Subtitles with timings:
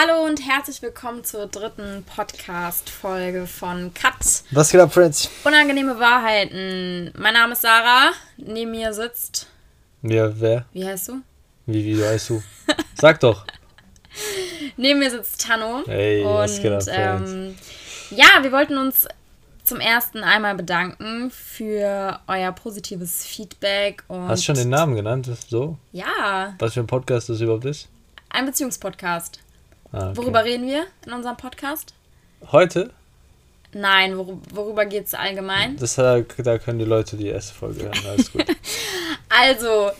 [0.00, 4.44] Hallo und herzlich willkommen zur dritten Podcast-Folge von Cut.
[4.52, 5.28] Was geht ab, Friends?
[5.42, 7.10] Unangenehme Wahrheiten.
[7.18, 8.12] Mein Name ist Sarah.
[8.36, 9.48] Neben mir sitzt.
[10.02, 10.66] Ja, wer?
[10.72, 11.22] Wie heißt du?
[11.66, 12.40] Wie, wie heißt du?
[12.94, 13.44] Sag doch.
[14.76, 15.82] Neben mir sitzt Tano.
[15.86, 17.56] Hey, und, was geht ab, ähm,
[18.10, 19.08] ja, wir wollten uns
[19.64, 25.28] zum ersten einmal bedanken für euer positives Feedback und Hast du schon den Namen genannt?
[25.48, 25.76] So?
[25.90, 27.88] ja, Was für ein Podcast das überhaupt ist?
[28.30, 29.40] ein Beziehungspodcast.
[29.92, 30.16] Ah, okay.
[30.16, 31.94] Worüber reden wir in unserem Podcast?
[32.52, 32.92] Heute?
[33.72, 35.76] Nein, wor worüber geht es allgemein?
[35.76, 37.98] Das, da, können die Leute die erste Folge hören.
[38.08, 38.44] Alles gut.
[39.30, 39.90] Also,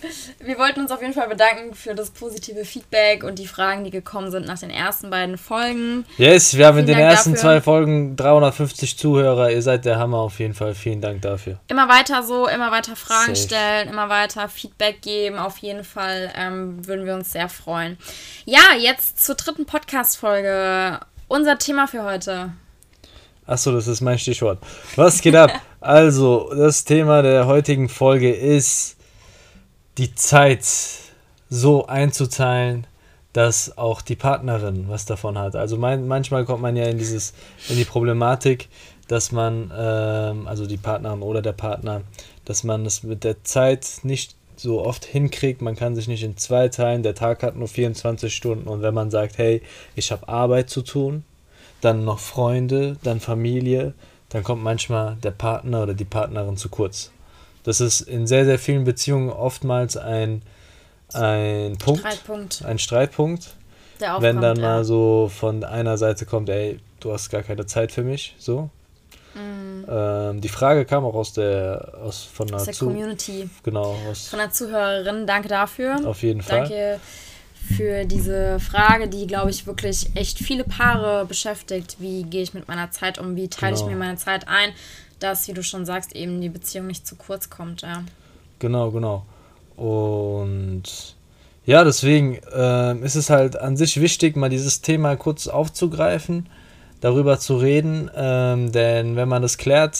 [0.40, 3.90] wir wollten uns auf jeden Fall bedanken für das positive Feedback und die Fragen, die
[3.90, 6.06] gekommen sind nach den ersten beiden Folgen.
[6.16, 7.42] Yes, wir haben in Vielen den Dank ersten dafür.
[7.42, 9.50] zwei Folgen 350 Zuhörer.
[9.50, 10.74] Ihr seid der Hammer auf jeden Fall.
[10.74, 11.60] Vielen Dank dafür.
[11.68, 13.48] Immer weiter so, immer weiter Fragen Safe.
[13.48, 15.36] stellen, immer weiter Feedback geben.
[15.36, 17.98] Auf jeden Fall ähm, würden wir uns sehr freuen.
[18.46, 21.00] Ja, jetzt zur dritten Podcast-Folge.
[21.28, 22.52] Unser Thema für heute.
[23.48, 24.58] Achso, das ist mein Stichwort.
[24.94, 25.50] Was geht ab?
[25.80, 28.96] Also, das Thema der heutigen Folge ist
[29.96, 30.66] die Zeit
[31.48, 32.84] so einzuteilen,
[33.32, 35.54] dass auch die Partnerin was davon hat.
[35.54, 37.32] Also mein, manchmal kommt man ja in dieses,
[37.68, 38.68] in die Problematik,
[39.06, 42.02] dass man, ähm, also die Partnerin oder der Partner,
[42.44, 45.62] dass man es mit der Zeit nicht so oft hinkriegt.
[45.62, 47.04] Man kann sich nicht in zwei teilen.
[47.04, 49.62] Der Tag hat nur 24 Stunden und wenn man sagt, hey,
[49.94, 51.22] ich habe Arbeit zu tun,
[51.80, 53.94] dann noch Freunde, dann Familie,
[54.30, 57.10] dann kommt manchmal der Partner oder die Partnerin zu kurz.
[57.64, 60.42] Das ist in sehr, sehr vielen Beziehungen oftmals ein,
[61.12, 63.54] ein Punkt, Streitpunkt, ein Streitpunkt,
[64.20, 64.62] wenn dann ja.
[64.62, 68.70] mal so von einer Seite kommt, ey, du hast gar keine Zeit für mich, so.
[69.34, 69.86] Mhm.
[69.88, 74.38] Ähm, die Frage kam auch aus der, aus, von aus der Community, Genau, aus, von
[74.38, 75.26] der Zuhörerin.
[75.26, 76.00] Danke dafür.
[76.04, 76.60] auf jeden Fall.
[76.60, 77.00] Danke
[77.76, 81.96] für diese Frage, die, glaube ich, wirklich echt viele Paare beschäftigt.
[81.98, 83.36] Wie gehe ich mit meiner Zeit um?
[83.36, 83.92] Wie teile ich Genau.
[83.92, 84.70] mir meine Zeit ein?
[85.20, 87.82] Dass, wie du schon sagst, eben die Beziehung nicht zu kurz kommt.
[87.82, 88.04] Ja.
[88.58, 89.24] Genau, genau.
[89.76, 90.82] Und
[91.66, 96.48] ja, deswegen ähm, ist es halt an sich wichtig, mal dieses Thema kurz aufzugreifen,
[97.00, 99.98] darüber zu reden, ähm, denn wenn man das klärt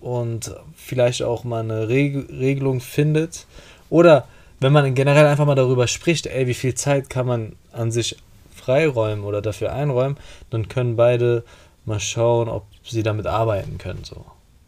[0.00, 3.46] und vielleicht auch mal eine Reg Regelung findet
[3.90, 4.26] oder
[4.64, 8.16] wenn man generell einfach mal darüber spricht, ey, wie viel Zeit kann man an sich
[8.54, 10.16] freiräumen oder dafür einräumen,
[10.48, 11.44] dann können beide
[11.84, 14.24] mal schauen, ob sie damit arbeiten können, so.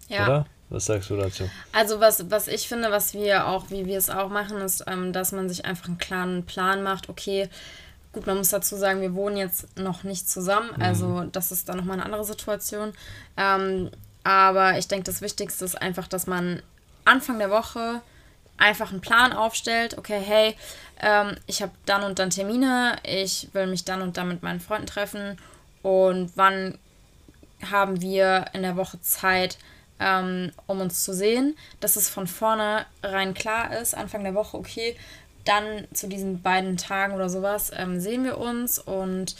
[0.08, 0.24] ja.
[0.24, 0.46] Oder?
[0.68, 1.48] Was sagst du dazu?
[1.72, 5.14] Also was, was ich finde, was wir auch, wie wir es auch machen, ist, ähm,
[5.14, 7.08] dass man sich einfach einen klaren Plan macht.
[7.08, 7.48] Okay,
[8.12, 11.78] gut, man muss dazu sagen, wir wohnen jetzt noch nicht zusammen, also das ist dann
[11.78, 12.92] nochmal eine andere Situation.
[13.38, 13.90] Ähm,
[14.24, 16.60] aber ich denke, das Wichtigste ist einfach, dass man
[17.06, 18.02] Anfang der Woche
[18.58, 19.98] einfach einen Plan aufstellt.
[19.98, 20.56] Okay, hey,
[21.00, 24.60] ähm, ich habe dann und dann Termine, ich will mich dann und dann mit meinen
[24.60, 25.38] Freunden treffen
[25.82, 26.78] und wann
[27.70, 29.58] haben wir in der Woche Zeit,
[29.98, 34.96] ähm, um uns zu sehen, dass es von vornherein klar ist, Anfang der Woche, okay,
[35.44, 39.36] dann zu diesen beiden Tagen oder sowas ähm, sehen wir uns und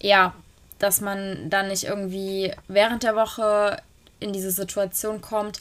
[0.00, 0.34] ja,
[0.78, 3.80] dass man dann nicht irgendwie während der Woche
[4.20, 5.60] in diese Situation kommt,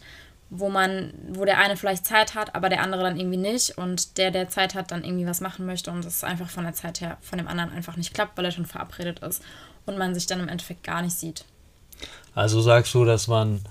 [0.50, 4.18] wo man, wo der eine vielleicht Zeit hat, aber der andere dann irgendwie nicht und
[4.18, 7.02] der, der Zeit hat, dann irgendwie was machen möchte und es einfach von der Zeit
[7.02, 9.44] her von dem anderen einfach nicht klappt, weil er schon verabredet ist
[9.86, 11.44] und man sich dann im Endeffekt gar nicht sieht.
[12.34, 13.62] Also sagst du, dass man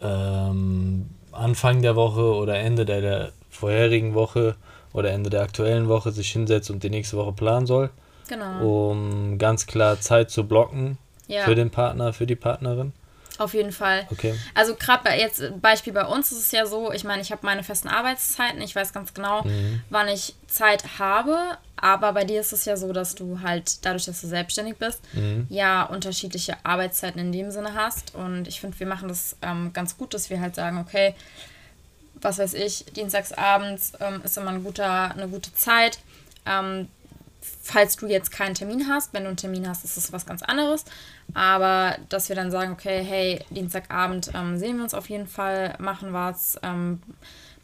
[0.00, 4.56] ähm, Anfang der Woche oder Ende der, der vorherigen Woche
[4.92, 7.90] oder Ende der aktuellen Woche sich hinsetzt und die nächste Woche planen soll,
[8.28, 8.90] Genau.
[8.90, 10.98] um ganz klar Zeit zu blocken
[11.28, 12.92] ja, für den Partner, für die Partnerin?
[13.38, 14.06] Auf jeden Fall.
[14.10, 14.34] Okay.
[14.54, 17.44] Also gerade bei jetzt Beispiel bei uns ist es ja so, ich meine, ich habe
[17.44, 19.82] meine festen Arbeitszeiten, ich weiß ganz genau, Mhm.
[19.90, 24.06] wann ich Zeit habe, aber bei dir ist es ja so, dass du halt dadurch,
[24.06, 25.46] dass du selbstständig bist, Mhm.
[25.50, 29.96] ja unterschiedliche Arbeitszeiten in dem Sinne hast und ich finde, wir machen das ähm, ganz
[29.98, 31.14] gut, dass wir halt sagen, okay,
[32.20, 35.98] was weiß ich, dienstagsabends ähm, ist immer ein guter, eine gute Zeit.
[36.46, 36.88] Ähm,
[37.66, 40.42] falls du jetzt keinen Termin hast, wenn du einen Termin hast, ist das was ganz
[40.42, 40.84] anderes.
[41.34, 45.74] Aber dass wir dann sagen, okay, hey, Dienstagabend ähm, sehen wir uns auf jeden Fall,
[45.78, 47.02] machen was, ähm,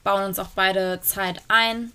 [0.04, 1.92] bauen uns auch beide Zeit ein.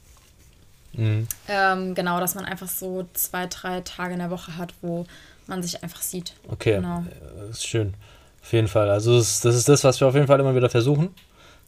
[0.94, 1.28] Mhm.
[1.48, 5.06] Ähm, genau, dass man einfach so zwei, drei Tage in der Woche hat, wo
[5.46, 6.34] man sich einfach sieht.
[6.48, 7.06] Okay, Genau.
[7.40, 7.94] das ist schön.
[8.42, 8.90] Auf jeden Fall.
[8.90, 11.14] Also das, das ist das, was wir auf jeden Fall immer wieder versuchen.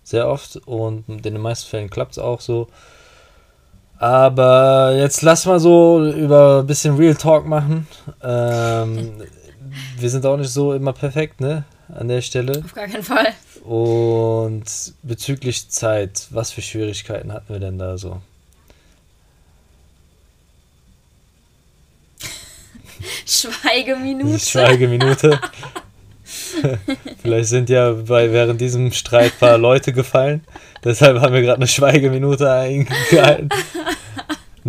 [0.04, 0.56] Sehr oft.
[0.66, 2.70] Und in den meisten Fällen klappt es auch so.
[4.00, 7.86] Aber jetzt lass mal so über ein bisschen Real Talk machen.
[8.24, 9.12] Ähm,
[9.98, 11.66] wir sind auch nicht so immer perfekt, ne?
[11.94, 12.62] An der Stelle.
[12.64, 13.34] Auf gar keinen Fall.
[13.66, 14.64] Und
[15.04, 18.22] bezüglich Zeit, was für Schwierigkeiten hatten wir denn da so?
[23.26, 24.40] Schweigeminute.
[24.40, 25.42] Schweigeminute.
[27.22, 30.46] Vielleicht sind ja bei während diesem Streit ein paar Leute gefallen.
[30.84, 33.50] Deshalb haben wir gerade eine Schweigeminute eingehalten.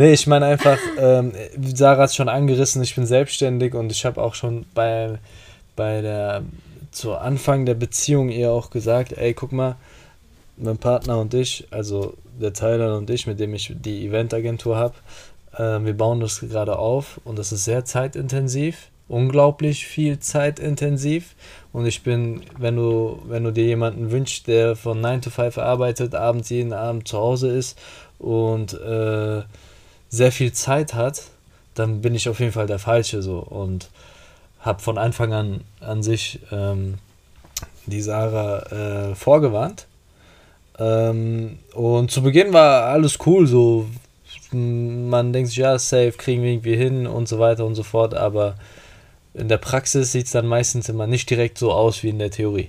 [0.00, 1.32] Nee, ich meine einfach, ähm,
[1.75, 5.19] Sarah hat es schon angerissen, ich bin selbstständig und ich habe auch schon bei,
[5.76, 6.43] bei der,
[6.91, 9.76] zu Anfang der Beziehung ihr auch gesagt, ey, guck mal,
[10.56, 14.94] mein Partner und ich, also der Tyler und ich, mit dem ich die Eventagentur habe,
[15.58, 21.35] äh, wir bauen das gerade auf und das ist sehr zeitintensiv, unglaublich viel zeitintensiv
[21.75, 25.58] und ich bin, wenn du, wenn du dir jemanden wünschst, der von 9 to 5
[25.58, 27.79] arbeitet, abends jeden Abend zu Hause ist
[28.19, 29.43] und äh,
[30.11, 31.23] sehr viel Zeit hat,
[31.75, 33.89] dann bin ich auf jeden Fall der Falsche so und
[34.61, 36.99] habe von Anfang an an sich ähm,
[37.87, 39.87] die Sarah äh, vorgewarnt.
[40.79, 43.87] Ähm, und zu Beginn war alles cool, so
[44.53, 48.15] man denkt sich, ja, safe, kriegen wir irgendwie hin und so weiter und so fort,
[48.15, 48.57] aber
[49.33, 52.31] in der Praxis sieht es dann meistens immer nicht direkt so aus wie in der
[52.31, 52.69] Theorie.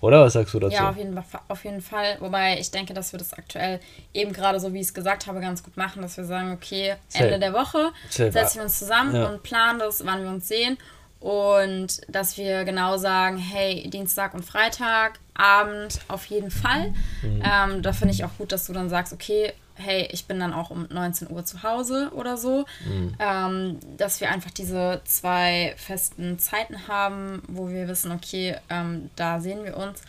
[0.00, 0.74] Oder was sagst du dazu?
[0.74, 2.16] Ja, auf jeden, auf jeden Fall.
[2.20, 3.80] Wobei ich denke, dass wir das aktuell
[4.14, 6.94] eben gerade so, wie ich es gesagt habe, ganz gut machen, dass wir sagen, okay.
[7.12, 8.30] Ende der Woche Safe.
[8.30, 9.28] setzen wir uns zusammen ja.
[9.28, 10.78] und planen das, wann wir uns sehen.
[11.20, 16.92] Und dass wir genau sagen, hey, Dienstag und Freitag, Abend auf jeden Fall.
[17.22, 17.42] Mhm.
[17.44, 20.52] Ähm, da finde ich auch gut, dass du dann sagst, okay, hey, ich bin dann
[20.52, 22.64] auch um 19 Uhr zu Hause oder so.
[22.84, 23.14] Mhm.
[23.18, 29.40] Ähm, dass wir einfach diese zwei festen Zeiten haben, wo wir wissen, okay, ähm, da
[29.40, 30.02] sehen wir uns.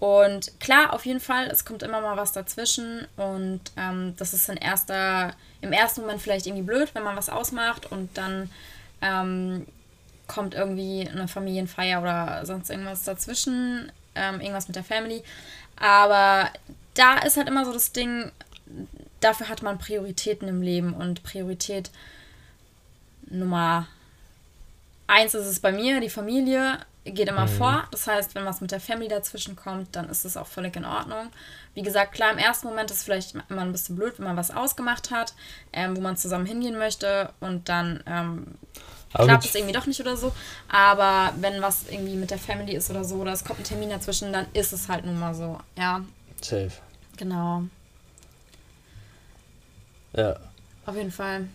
[0.00, 4.48] Und klar, auf jeden Fall, es kommt immer mal was dazwischen und ähm, das ist
[4.50, 5.32] in erster,
[5.62, 8.50] im ersten Moment vielleicht irgendwie blöd, wenn man was ausmacht und dann
[9.00, 9.66] ähm,
[10.26, 15.22] kommt irgendwie eine Familienfeier oder sonst irgendwas dazwischen, ähm, irgendwas mit der Family.
[15.76, 16.50] Aber
[16.94, 18.30] da ist halt immer so das Ding,
[19.24, 21.90] dafür hat man Prioritäten im Leben und Priorität
[23.26, 23.88] Nummer
[25.06, 27.50] eins ist es bei mir, die Familie geht immer mhm.
[27.50, 27.84] vor.
[27.90, 30.84] Das heißt, wenn was mit der Family dazwischen kommt, dann ist es auch völlig in
[30.84, 31.30] Ordnung.
[31.74, 34.36] Wie gesagt, klar, im ersten Moment ist es vielleicht immer ein bisschen blöd, wenn man
[34.36, 35.34] was ausgemacht hat,
[35.72, 38.46] ähm, wo man zusammen hingehen möchte und dann ähm,
[39.12, 40.32] klappt es irgendwie doch nicht oder so.
[40.68, 43.90] Aber wenn was irgendwie mit der Family ist oder so, oder es kommt ein Termin
[43.90, 46.02] dazwischen, dann ist es halt nun mal so, ja.
[46.40, 46.72] Safe.
[47.16, 47.64] Genau.
[50.16, 50.36] Ja.
[50.86, 51.46] Auf jeden Fall.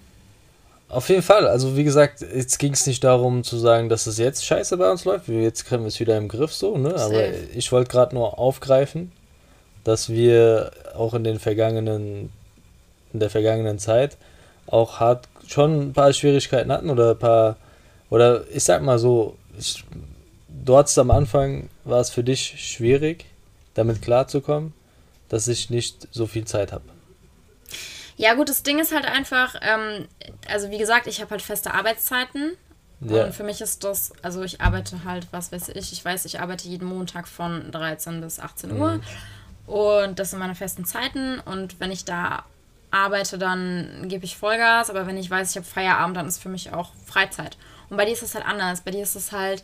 [0.90, 1.48] Auf jeden Fall.
[1.48, 4.90] Also wie gesagt, jetzt ging es nicht darum zu sagen, dass es jetzt scheiße bei
[4.90, 5.28] uns läuft.
[5.28, 6.96] Jetzt kriegen wir es wieder im Griff so, ne?
[6.96, 9.12] Aber ich wollte gerade nur aufgreifen,
[9.84, 12.32] dass wir auch in den vergangenen,
[13.14, 14.18] in der vergangenen Zeit
[14.66, 17.58] auch hart schon ein paar Schwierigkeiten hatten oder ein paar,
[18.10, 19.84] oder ich sag mal so, ich,
[20.48, 23.26] du hattest am Anfang, war es für dich schwierig,
[23.76, 24.74] damit klarzukommen,
[25.28, 26.86] dass ich nicht so viel Zeit habe.
[28.20, 30.06] Ja, gut, das Ding ist halt einfach, ähm,
[30.50, 32.58] also wie gesagt, ich habe halt feste Arbeitszeiten.
[33.00, 33.24] Ja.
[33.24, 36.42] Und für mich ist das, also ich arbeite halt, was weiß ich, ich weiß, ich
[36.42, 38.96] arbeite jeden Montag von 13 bis 18 Uhr.
[38.96, 39.02] Mhm.
[39.68, 41.40] Und das sind meine festen Zeiten.
[41.40, 42.44] Und wenn ich da
[42.92, 44.90] arbeite, dann gebe ich Vollgas.
[44.90, 47.58] Aber wenn ich weiß, ich habe Feierabend, dann ist für mich auch Freizeit.
[47.90, 48.82] Und bei dir ist es halt anders.
[48.82, 49.64] Bei dir ist es halt,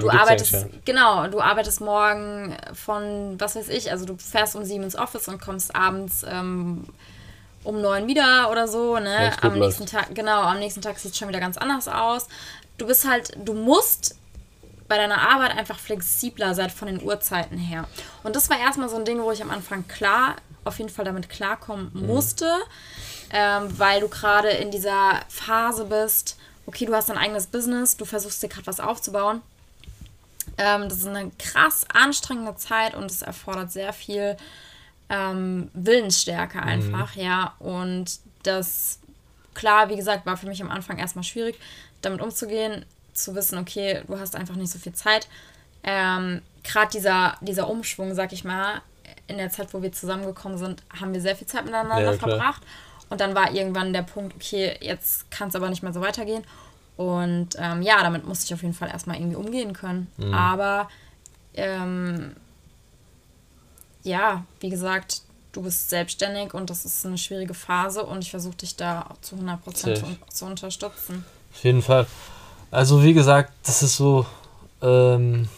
[0.00, 4.64] du arbeitest, ja genau, du arbeitest morgen von, was weiß ich, also du fährst um
[4.64, 6.84] sieben ins Office und kommst abends ähm,
[7.66, 9.32] um neun wieder oder so, ne?
[9.42, 9.92] Am nächsten läuft.
[9.92, 12.28] Tag, genau, am nächsten Tag sieht es schon wieder ganz anders aus.
[12.78, 14.16] Du bist halt, du musst
[14.88, 17.86] bei deiner Arbeit einfach flexibler sein von den Uhrzeiten her.
[18.22, 21.04] Und das war erstmal so ein Ding, wo ich am Anfang klar, auf jeden Fall
[21.04, 22.06] damit klarkommen mhm.
[22.06, 22.50] musste,
[23.30, 26.36] ähm, weil du gerade in dieser Phase bist,
[26.66, 29.42] okay, du hast dein eigenes Business, du versuchst dir gerade was aufzubauen
[30.58, 34.36] ähm, das ist eine krass anstrengende Zeit und es erfordert sehr viel
[35.08, 36.64] ähm, Willensstärke mhm.
[36.64, 37.22] einfach, mhm.
[37.22, 37.54] ja.
[37.58, 39.00] Und das,
[39.54, 41.58] klar, wie gesagt, war für mich am Anfang erstmal schwierig,
[42.02, 45.28] damit umzugehen, zu wissen, okay, du hast einfach nicht so viel Zeit.
[45.82, 48.82] Ähm, Gerade dieser, dieser Umschwung, sag ich mal,
[49.28, 52.62] in der Zeit, wo wir zusammengekommen sind, haben wir sehr viel Zeit miteinander ja, verbracht.
[53.08, 56.44] Und dann war irgendwann der Punkt, okay, jetzt kann es aber nicht mehr so weitergehen.
[56.96, 60.10] Und ähm, ja, damit musste ich auf jeden Fall erstmal irgendwie umgehen können.
[60.16, 60.32] Mhm.
[60.32, 60.88] Aber
[61.54, 62.34] ähm,
[64.02, 65.22] ja, wie gesagt,
[65.52, 69.36] du bist selbstständig und das ist eine schwierige Phase und ich versuche dich da zu
[69.36, 70.16] 100% Safe.
[70.28, 71.24] zu unterstützen.
[71.52, 72.06] Auf jeden Fall.
[72.70, 74.26] Also wie gesagt, das ist so,
[74.82, 75.48] ähm,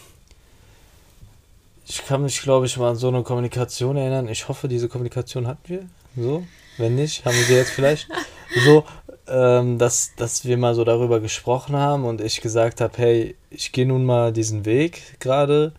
[1.85, 4.27] ich kann mich, glaube ich, mal an so eine Kommunikation erinnern.
[4.29, 5.85] Ich hoffe, diese Kommunikation hatten wir.
[6.15, 6.45] So,
[6.77, 8.07] wenn nicht, haben wir sie jetzt vielleicht.
[8.65, 8.83] So,
[9.29, 13.85] dass, dass wir mal so darüber gesprochen haben und ich gesagt habe, hey, ich gehe
[13.85, 15.73] nun mal diesen Weg gerade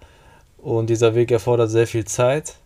[0.58, 2.56] und dieser Weg erfordert sehr viel Zeit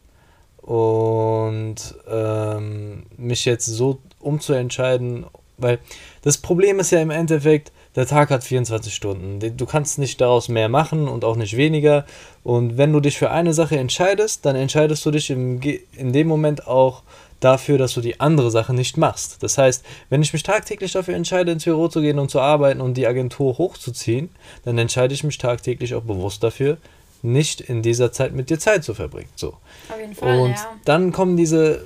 [0.60, 1.76] und
[2.08, 5.26] ähm, mich jetzt so umzuentscheiden,
[5.58, 5.78] Weil
[6.22, 9.56] das Problem ist ja im Endeffekt, der Tag hat 24 Stunden.
[9.56, 12.06] Du kannst nicht daraus mehr machen und auch nicht weniger.
[12.42, 15.60] Und wenn du dich für eine Sache entscheidest, dann entscheidest du dich im,
[15.92, 17.02] in dem Moment auch
[17.44, 19.42] dafür, dass du die andere Sache nicht machst.
[19.42, 22.80] Das heißt, wenn ich mich tagtäglich dafür entscheide, ins Büro zu gehen und zu arbeiten
[22.80, 24.30] und die Agentur hochzuziehen,
[24.64, 26.78] dann entscheide ich mich tagtäglich auch bewusst dafür,
[27.22, 29.28] nicht in dieser Zeit mit dir Zeit zu verbringen.
[29.36, 29.56] So.
[29.88, 30.38] Auf jeden Fall.
[30.38, 30.76] Und ja.
[30.84, 31.84] dann kommen diese,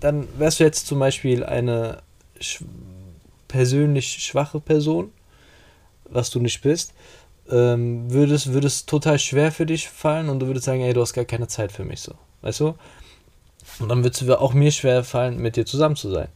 [0.00, 1.98] dann wärst du jetzt zum Beispiel eine
[2.40, 2.62] sch
[3.48, 5.10] persönlich schwache Person,
[6.04, 6.92] was du nicht bist,
[7.50, 10.92] ähm, würde es, würde es total schwer für dich fallen und du würdest sagen, ey,
[10.92, 12.14] du hast gar keine Zeit für mich so.
[12.42, 12.74] Weißt du?
[13.78, 16.28] Und dann wird es auch mir schwer fallen, mit dir zusammen zu sein.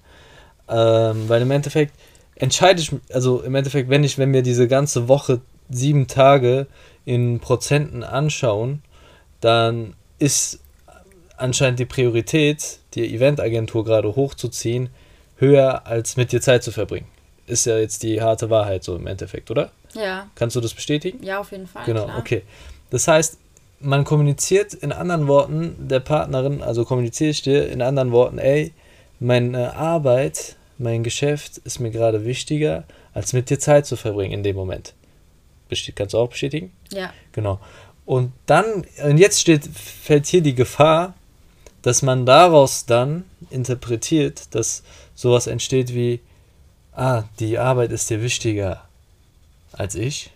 [0.68, 1.94] Ähm, weil im Endeffekt
[2.36, 6.66] entscheide ich, also im Endeffekt, wenn ich, wenn wir diese ganze Woche sieben Tage
[7.04, 8.82] in Prozenten anschauen,
[9.40, 10.60] dann ist
[11.36, 14.88] anscheinend die Priorität, die Eventagentur gerade hochzuziehen,
[15.36, 17.06] höher als mit dir Zeit zu verbringen.
[17.46, 19.70] Ist ja jetzt die harte Wahrheit so im Endeffekt, oder?
[19.94, 20.28] Ja.
[20.34, 21.22] Kannst du das bestätigen?
[21.22, 21.84] Ja, auf jeden Fall.
[21.84, 22.18] Genau, klar.
[22.18, 22.42] okay.
[22.90, 23.38] Das heißt,
[23.84, 28.72] man kommuniziert in anderen Worten der Partnerin, also kommuniziere ich dir in anderen Worten, ey,
[29.20, 34.42] meine Arbeit, mein Geschäft ist mir gerade wichtiger, als mit dir Zeit zu verbringen in
[34.42, 34.94] dem Moment.
[35.94, 36.72] Kannst du auch bestätigen?
[36.92, 37.12] Ja.
[37.32, 37.58] Genau.
[38.06, 41.14] Und dann, und jetzt steht, fällt hier die Gefahr,
[41.82, 44.82] dass man daraus dann interpretiert, dass
[45.14, 46.20] sowas entsteht wie,
[46.92, 48.82] ah, die Arbeit ist dir wichtiger
[49.72, 50.30] als ich.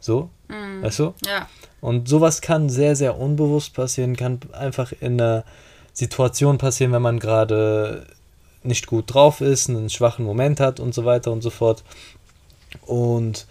[0.00, 0.82] So, mm.
[0.82, 1.14] weißt du?
[1.26, 1.48] Ja.
[1.80, 5.44] Und sowas kann sehr, sehr unbewusst passieren, kann einfach in einer
[5.92, 8.06] Situation passieren, wenn man gerade
[8.62, 11.84] nicht gut drauf ist, einen schwachen Moment hat und so weiter und so fort.
[12.86, 13.46] Und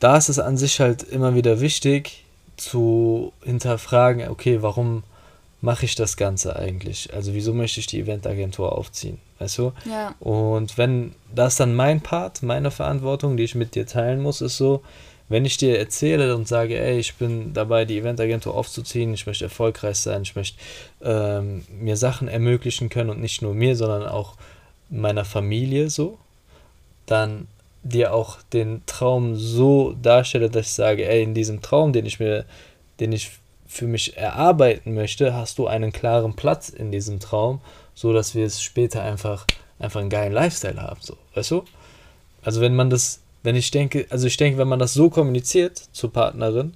[0.00, 2.24] da ist es an sich halt immer wieder wichtig
[2.56, 5.02] zu hinterfragen, okay, warum
[5.60, 7.12] mache ich das Ganze eigentlich?
[7.12, 9.18] Also wieso möchte ich die Eventagentur aufziehen?
[9.38, 9.72] Weißt du?
[9.84, 10.14] Ja.
[10.20, 14.56] Und wenn das dann mein Part, meine Verantwortung, die ich mit dir teilen muss, ist
[14.56, 14.82] so,
[15.28, 19.44] wenn ich dir erzähle und sage, ey, ich bin dabei, die Eventagentur aufzuziehen, ich möchte
[19.44, 20.58] erfolgreich sein, ich möchte
[21.02, 24.34] ähm, mir Sachen ermöglichen können und nicht nur mir, sondern auch
[24.88, 26.18] meiner Familie so,
[27.06, 27.48] dann
[27.82, 32.20] dir auch den Traum so darstelle, dass ich sage, ey, in diesem Traum, den ich
[32.20, 32.44] mir,
[33.00, 33.32] den ich
[33.66, 37.60] für mich erarbeiten möchte, hast du einen klaren Platz in diesem Traum,
[37.94, 39.46] so dass wir es später einfach
[39.78, 41.64] einfach einen geilen Lifestyle haben, so, weißt du?
[42.42, 45.80] Also wenn man das, wenn ich denke, also ich denke, wenn man das so kommuniziert
[45.92, 46.74] zur Partnerin,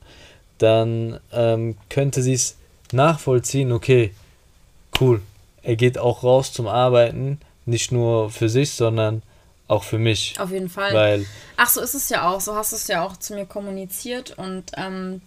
[0.59, 2.57] dann ähm, könnte sie es
[2.93, 4.15] nachvollziehen, okay,
[5.01, 5.21] cool,
[5.65, 9.23] er geht auch raus zum Arbeiten, nicht nur für sich, sondern
[9.67, 10.39] auch für mich.
[10.39, 10.95] Auf jeden Fall.
[10.95, 12.41] Weil Ach, so ist es ja auch.
[12.41, 14.39] So hast du es ja auch zu mir kommuniziert.
[14.39, 15.23] Und ähm,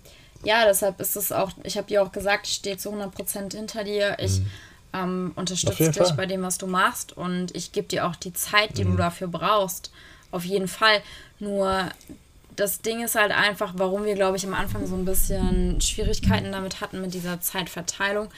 [0.46, 3.84] ja, deshalb ist es auch, ich habe dir auch gesagt, ich stehe zu 100% hinter
[3.84, 4.16] dir.
[4.20, 4.46] Ich mhm.
[4.94, 6.14] ähm, unterstütze dich Fall.
[6.16, 7.12] bei dem, was du machst.
[7.12, 8.92] Und ich gebe dir auch die Zeit, die mhm.
[8.92, 9.92] du dafür brauchst.
[10.34, 11.02] Auf jeden Fall.
[11.40, 11.90] Nur
[12.56, 16.52] das Ding ist halt einfach, warum wir, glaube ich, am Anfang so ein bisschen Schwierigkeiten
[16.52, 18.30] damit hatten mit dieser Zeitverteilung.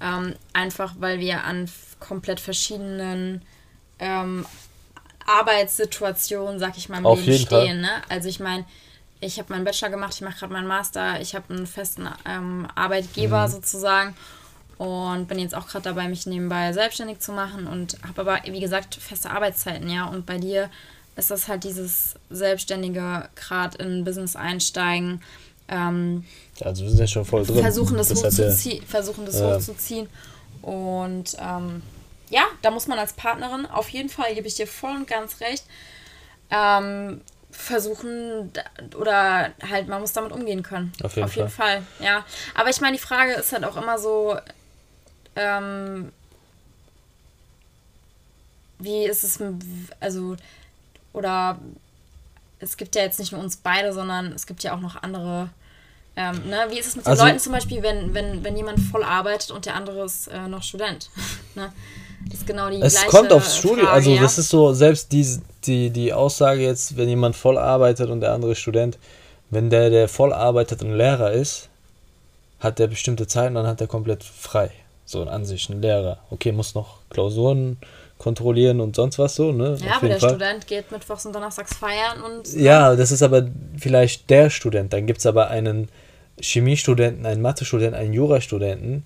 [0.00, 3.42] Ähm, einfach weil wir an komplett verschiedenen
[3.98, 4.46] ähm,
[5.26, 7.80] Arbeitssituation, sag ich mal, im Auf Leben stehen.
[7.80, 7.90] Ne?
[8.08, 8.64] Also ich meine,
[9.20, 12.66] ich habe meinen Bachelor gemacht, ich mache gerade meinen Master, ich habe einen festen ähm,
[12.74, 13.50] Arbeitgeber mhm.
[13.50, 14.14] sozusagen
[14.78, 18.60] und bin jetzt auch gerade dabei, mich nebenbei selbstständig zu machen und habe aber, wie
[18.60, 20.06] gesagt, feste Arbeitszeiten, ja.
[20.06, 20.70] Und bei dir
[21.20, 25.22] ist das halt dieses selbstständige, gerade in Business einsteigen.
[25.68, 26.24] Ähm,
[26.60, 27.60] also wir sind ja schon voll drin.
[27.60, 29.54] Versuchen das, das hochzuziehen, versuchen das ja.
[29.54, 30.08] hochzuziehen
[30.62, 31.82] und ähm,
[32.28, 35.40] ja, da muss man als Partnerin auf jeden Fall, gebe ich dir voll und ganz
[35.40, 35.64] recht,
[36.50, 38.52] ähm, versuchen
[38.96, 40.92] oder halt, man muss damit umgehen können.
[41.02, 41.82] Auf jeden, auf jeden Fall.
[41.82, 42.06] Fall.
[42.06, 42.24] Ja.
[42.54, 44.36] Aber ich meine, die Frage ist halt auch immer so,
[45.36, 46.12] ähm,
[48.78, 49.38] wie ist es,
[49.98, 50.36] also,
[51.12, 51.58] oder
[52.60, 55.48] es gibt ja jetzt nicht nur uns beide, sondern es gibt ja auch noch andere.
[56.16, 56.66] Ähm, ne?
[56.68, 59.50] Wie ist es mit den also, Leuten zum Beispiel, wenn, wenn, wenn jemand voll arbeitet
[59.50, 61.08] und der andere ist äh, noch Student?
[61.54, 61.72] ne?
[62.28, 64.20] Das ist genau die es gleiche kommt aufs Studium, also ja?
[64.20, 68.34] das ist so, selbst die, die, die Aussage jetzt, wenn jemand voll arbeitet und der
[68.34, 68.98] andere Student,
[69.48, 71.68] wenn der, der voll arbeitet und Lehrer ist,
[72.58, 74.70] hat der bestimmte Zeiten, dann hat er komplett frei.
[75.06, 76.18] So an sich ein Lehrer.
[76.30, 77.78] Okay, muss noch Klausuren
[78.20, 79.76] kontrollieren und sonst was so, ne?
[79.84, 80.30] Ja, aber der Fall.
[80.30, 82.54] Student geht mittwochs und donnerstags feiern und.
[82.54, 84.92] Ja, das ist aber vielleicht der Student.
[84.92, 85.88] Dann gibt es aber einen
[86.40, 89.04] Chemiestudenten, einen Mathestudenten, einen Jurastudenten,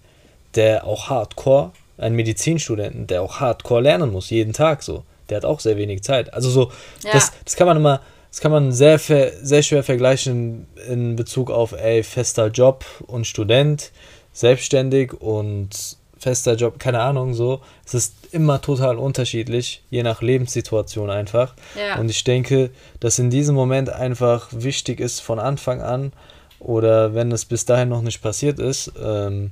[0.55, 5.05] der auch hardcore einen Medizinstudenten, der auch hardcore lernen muss, jeden Tag so.
[5.29, 6.33] Der hat auch sehr wenig Zeit.
[6.35, 7.13] Also so, ja.
[7.13, 11.73] das, das kann man immer, das kann man sehr, sehr schwer vergleichen in Bezug auf,
[11.73, 13.93] ey, fester Job und Student,
[14.33, 17.61] selbstständig und fester Job, keine Ahnung, so.
[17.87, 21.55] Es ist immer total unterschiedlich, je nach Lebenssituation einfach.
[21.79, 22.01] Ja.
[22.01, 26.13] Und ich denke, dass in diesem Moment einfach wichtig ist von Anfang an
[26.59, 29.51] oder wenn es bis dahin noch nicht passiert ist, ähm,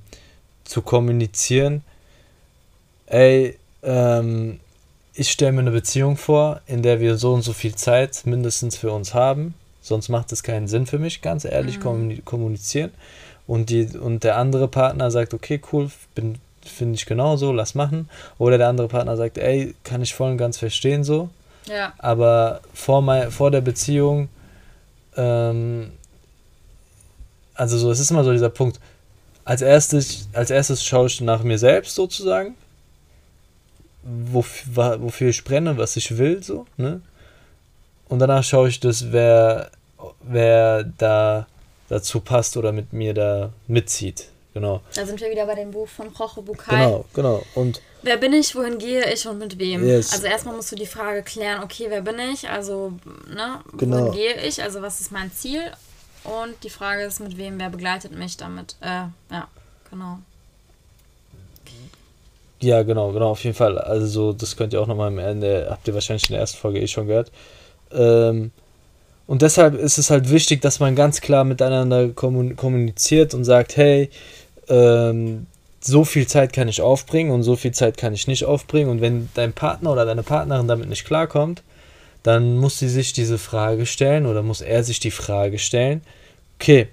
[0.64, 1.84] zu kommunizieren,
[3.06, 4.58] ey, ähm,
[5.14, 8.78] ich stelle mir eine Beziehung vor, in der wir so und so viel Zeit mindestens
[8.78, 9.54] für uns haben.
[9.82, 12.24] Sonst macht es keinen Sinn für mich, ganz ehrlich mhm.
[12.24, 12.92] kommunizieren.
[13.46, 15.90] Und, die, und der andere Partner sagt, okay, cool,
[16.64, 18.08] finde ich genauso, lass machen.
[18.38, 21.28] Oder der andere Partner sagt, ey, kann ich voll und ganz verstehen so.
[21.66, 21.92] Ja.
[21.98, 24.28] Aber vor, mein, vor der Beziehung,
[25.16, 25.92] ähm,
[27.54, 28.80] also so, es ist immer so dieser Punkt,
[29.44, 32.54] als erstes, als erstes schaue ich nach mir selbst sozusagen
[34.02, 37.00] wofür, wofür ich brenne, was ich will, so, ne?
[38.08, 39.70] Und danach schaue ich das, wer,
[40.22, 41.46] wer da
[41.88, 44.28] dazu passt oder mit mir da mitzieht.
[44.54, 44.82] Genau.
[44.94, 46.76] Da sind wir wieder bei dem Buch von Roche Bukai.
[46.76, 47.42] Genau, genau.
[47.54, 49.86] Und wer bin ich, wohin gehe ich und mit wem?
[49.86, 50.12] Yes.
[50.12, 52.48] Also erstmal musst du die Frage klären, okay, wer bin ich?
[52.48, 52.92] Also,
[53.34, 53.98] ne, genau.
[53.98, 54.62] wohin gehe ich?
[54.62, 55.62] Also was ist mein Ziel?
[56.24, 58.76] Und die Frage ist, mit wem, wer begleitet mich damit?
[58.80, 59.48] Äh, ja,
[59.90, 60.18] genau.
[62.60, 63.76] Ja, genau, genau, auf jeden Fall.
[63.76, 66.80] Also, das könnt ihr auch nochmal am Ende, habt ihr wahrscheinlich in der ersten Folge
[66.80, 67.32] eh schon gehört.
[67.90, 68.52] Ähm,
[69.32, 74.10] und deshalb ist es halt wichtig, dass man ganz klar miteinander kommuniziert und sagt, hey,
[74.68, 75.46] ähm,
[75.80, 78.90] so viel Zeit kann ich aufbringen und so viel Zeit kann ich nicht aufbringen.
[78.90, 81.62] Und wenn dein Partner oder deine Partnerin damit nicht klarkommt,
[82.22, 86.02] dann muss sie sich diese Frage stellen oder muss er sich die Frage stellen,
[86.60, 86.88] okay,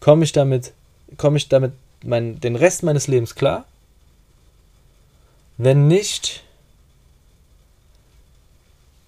[0.00, 0.72] komme ich damit,
[1.18, 3.66] komme ich damit mein, den Rest meines Lebens klar?
[5.58, 6.42] Wenn nicht,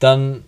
[0.01, 0.45] dann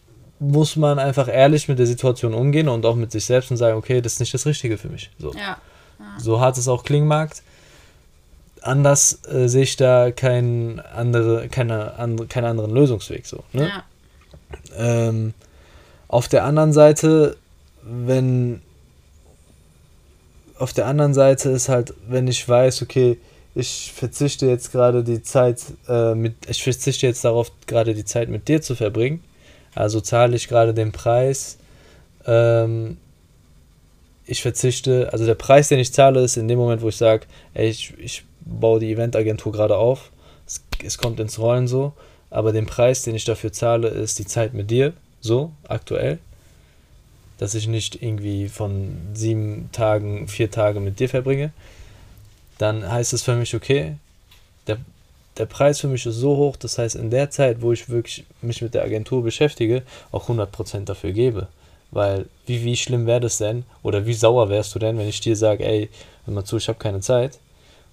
[0.50, 3.76] muss man einfach ehrlich mit der Situation umgehen und auch mit sich selbst und sagen,
[3.76, 5.10] okay, das ist nicht das Richtige für mich.
[5.18, 5.40] So, ja.
[5.40, 5.58] Ja.
[6.18, 7.30] so hart es auch klingen mag.
[8.62, 13.26] Anders äh, sehe ich da keinen andere, keine andere, keinen anderen Lösungsweg.
[13.26, 13.68] So, ne?
[13.68, 13.84] ja.
[14.76, 15.34] ähm,
[16.08, 17.36] auf der anderen Seite,
[17.82, 18.62] wenn
[20.58, 23.19] auf der anderen Seite ist halt, wenn ich weiß, okay,
[23.54, 28.28] ich verzichte jetzt gerade die Zeit äh, mit, ich verzichte jetzt darauf, gerade die Zeit
[28.28, 29.23] mit dir zu verbringen.
[29.75, 31.58] Also zahle ich gerade den Preis.
[32.26, 32.99] Ähm,
[34.26, 37.26] ich verzichte, also der Preis, den ich zahle, ist in dem Moment, wo ich sage,
[37.54, 40.10] ich, ich baue die Eventagentur gerade auf.
[40.47, 41.93] Es, es kommt ins Rollen so.
[42.30, 46.19] Aber den Preis, den ich dafür zahle, ist die Zeit mit dir, so aktuell.
[47.39, 51.52] Dass ich nicht irgendwie von sieben Tagen, vier Tage mit dir verbringe
[52.58, 53.97] dann heißt es für mich, okay,
[54.67, 54.78] der,
[55.36, 58.25] der Preis für mich ist so hoch, das heißt, in der Zeit, wo ich wirklich
[58.40, 61.49] mich mit der Agentur beschäftige, auch 100% dafür gebe.
[61.90, 65.20] Weil, wie, wie schlimm wäre das denn, oder wie sauer wärst du denn, wenn ich
[65.20, 65.90] dir sage, ey,
[66.25, 67.38] hör mal zu, ich habe keine Zeit,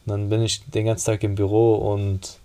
[0.06, 2.40] und dann bin ich den ganzen Tag im Büro und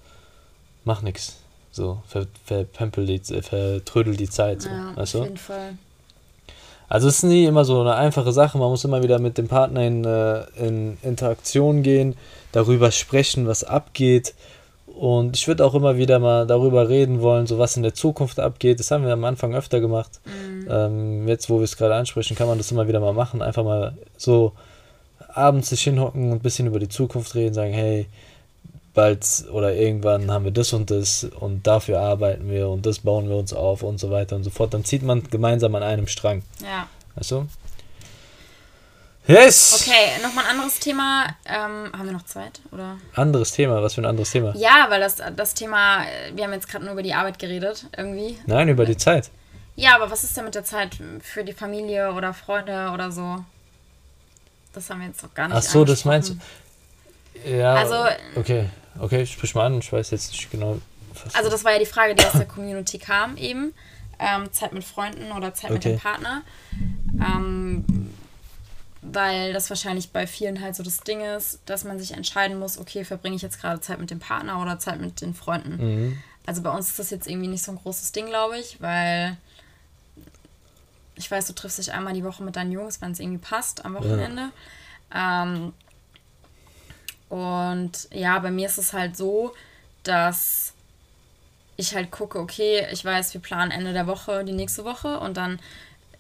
[0.84, 1.38] mach nichts.
[1.72, 4.62] So, ver, verpempel die, vertrödel die Zeit.
[4.62, 5.74] So, ja, weißt auf jeden Fall.
[6.88, 9.48] Also es ist nie immer so eine einfache Sache, man muss immer wieder mit dem
[9.48, 12.16] Partner in, äh, in Interaktion gehen,
[12.52, 14.34] darüber sprechen, was abgeht.
[14.96, 18.40] Und ich würde auch immer wieder mal darüber reden wollen, so was in der Zukunft
[18.40, 18.80] abgeht.
[18.80, 20.20] Das haben wir am Anfang öfter gemacht.
[20.24, 20.68] Mhm.
[20.70, 23.42] Ähm, jetzt, wo wir es gerade ansprechen, kann man das immer wieder mal machen.
[23.42, 24.52] Einfach mal so
[25.28, 28.06] abends sich hinhocken und ein bisschen über die Zukunft reden, sagen, hey,
[28.94, 33.28] bald oder irgendwann haben wir das und das und dafür arbeiten wir und das bauen
[33.28, 34.72] wir uns auf und so weiter und so fort.
[34.72, 36.42] Dann zieht man gemeinsam an einem Strang.
[36.62, 36.88] Ja.
[37.16, 37.46] Weißt du?
[39.26, 39.80] Yes!
[39.80, 41.26] Okay, nochmal ein anderes Thema.
[41.46, 42.60] Ähm, haben wir noch Zeit?
[42.70, 42.96] Oder?
[43.14, 43.82] Anderes Thema?
[43.82, 44.54] Was für ein anderes Thema?
[44.56, 48.38] Ja, weil das, das Thema, wir haben jetzt gerade nur über die Arbeit geredet, irgendwie.
[48.46, 49.30] Nein, über die Zeit.
[49.74, 53.44] Ja, aber was ist denn mit der Zeit für die Familie oder Freunde oder so?
[54.72, 57.50] Das haben wir jetzt noch gar nicht Ach so, das meinst du?
[57.50, 57.74] Ja.
[57.74, 58.06] Also.
[58.36, 58.68] Okay.
[58.98, 60.78] Okay, sprich mal an, ich weiß jetzt nicht genau.
[61.34, 63.74] Also das war ja die Frage, die aus der Community kam eben.
[64.18, 65.74] Ähm, Zeit mit Freunden oder Zeit okay.
[65.74, 66.42] mit dem Partner.
[67.20, 67.84] Ähm,
[69.12, 72.78] weil das wahrscheinlich bei vielen halt so das Ding ist, dass man sich entscheiden muss,
[72.78, 75.76] okay, verbringe ich jetzt gerade Zeit mit dem Partner oder Zeit mit den Freunden.
[75.76, 76.18] Mhm.
[76.46, 79.36] Also bei uns ist das jetzt irgendwie nicht so ein großes Ding, glaube ich, weil
[81.14, 83.84] ich weiß, du triffst dich einmal die Woche mit deinen Jungs, wenn es irgendwie passt,
[83.84, 84.50] am Wochenende.
[85.12, 85.42] Ja.
[85.42, 85.72] Ähm,
[87.28, 89.54] und ja, bei mir ist es halt so,
[90.02, 90.74] dass
[91.76, 95.36] ich halt gucke, okay, ich weiß, wir planen Ende der Woche die nächste Woche und
[95.36, 95.58] dann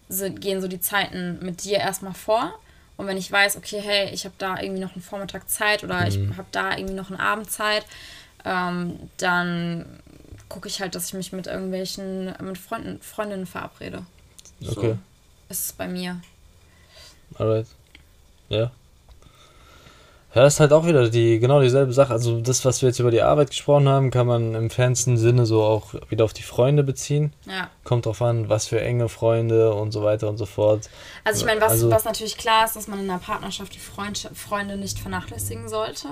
[0.08, 2.58] sind, gehen so die Zeiten mit dir erstmal vor.
[2.96, 6.00] Und wenn ich weiß, okay, hey, ich habe da irgendwie noch einen Vormittag Zeit oder
[6.00, 6.06] mhm.
[6.06, 7.84] ich habe da irgendwie noch einen Abend Zeit,
[8.44, 9.84] ähm, dann
[10.48, 14.04] gucke ich halt, dass ich mich mit irgendwelchen, mit Freunden, Freundinnen verabrede.
[14.62, 14.74] Okay.
[14.74, 14.98] So
[15.48, 16.20] ist es bei mir.
[17.34, 17.66] Alright.
[18.48, 18.70] Ja.
[20.36, 22.12] Ja, das ist halt auch wieder die genau dieselbe Sache.
[22.12, 25.46] Also das, was wir jetzt über die Arbeit gesprochen haben, kann man im fernsten Sinne
[25.46, 27.32] so auch wieder auf die Freunde beziehen.
[27.46, 27.70] Ja.
[27.84, 30.90] Kommt drauf an, was für enge Freunde und so weiter und so fort.
[31.24, 33.78] Also ich meine, was, also, was natürlich klar ist, dass man in einer Partnerschaft die
[33.78, 36.08] Freund Freunde nicht vernachlässigen sollte.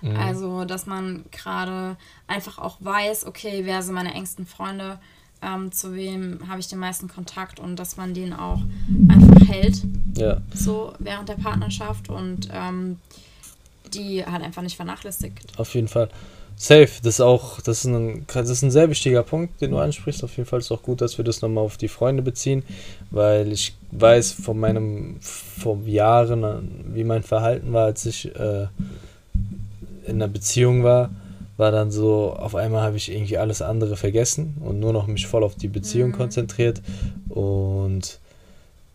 [0.00, 0.16] Mhm.
[0.16, 4.98] Also, dass man gerade einfach auch weiß, okay, wer sind meine engsten Freunde,
[5.42, 8.62] ähm, zu wem habe ich den meisten Kontakt und dass man den auch
[9.10, 9.82] einfach hält.
[10.16, 10.38] Ja.
[10.54, 12.96] So während der Partnerschaft und ähm,
[13.94, 15.58] die halt einfach nicht vernachlässigt.
[15.58, 16.08] Auf jeden Fall.
[16.60, 19.78] Safe, das ist auch, das ist ein, das ist ein sehr wichtiger Punkt, den du
[19.78, 20.24] ansprichst.
[20.24, 22.64] Auf jeden Fall ist es auch gut, dass wir das nochmal auf die Freunde beziehen,
[23.12, 28.66] weil ich weiß von meinem, vor Jahren, wie mein Verhalten war, als ich äh,
[30.04, 31.10] in einer Beziehung war,
[31.58, 35.28] war dann so, auf einmal habe ich irgendwie alles andere vergessen und nur noch mich
[35.28, 36.16] voll auf die Beziehung mhm.
[36.16, 36.82] konzentriert
[37.28, 38.18] und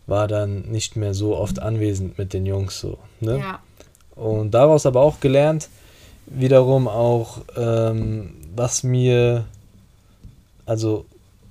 [0.06, 2.97] war dann nicht mehr so oft anwesend mit den Jungs so.
[3.21, 3.39] Ne?
[3.39, 3.60] Ja.
[4.15, 5.69] Und daraus aber auch gelernt,
[6.26, 9.45] wiederum auch, ähm, was mir,
[10.65, 11.06] also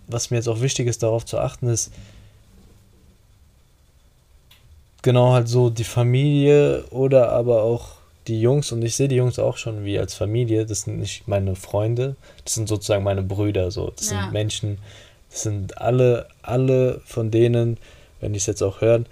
[0.07, 1.91] was mir jetzt auch wichtig ist, darauf zu achten, ist,
[5.03, 7.97] genau halt so die Familie oder aber auch
[8.29, 11.27] die Jungs, und ich sehe die Jungs auch schon wie als Familie, das sind nicht
[11.27, 14.23] meine Freunde, das sind sozusagen meine Brüder, so, das ja.
[14.23, 14.79] sind Menschen,
[15.31, 17.79] das sind alle, alle von denen,
[18.21, 19.07] wenn ich es jetzt auch hören,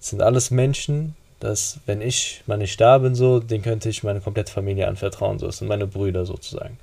[0.00, 4.20] sind alles Menschen, dass wenn ich mal nicht da bin, so, den könnte ich meine
[4.20, 5.38] komplette Familie anvertrauen.
[5.38, 6.78] So, das sind meine Brüder sozusagen.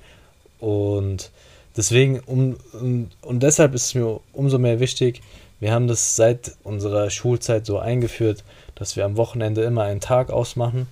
[0.60, 1.30] Und
[1.76, 5.22] deswegen, um, um, und deshalb ist es mir umso mehr wichtig,
[5.60, 10.30] wir haben das seit unserer Schulzeit so eingeführt, dass wir am Wochenende immer einen Tag
[10.30, 10.86] ausmachen.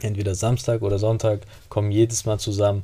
[0.00, 2.82] Entweder Samstag oder Sonntag, kommen jedes Mal zusammen